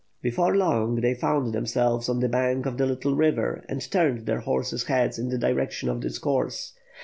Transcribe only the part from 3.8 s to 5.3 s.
turned thir horses' heads in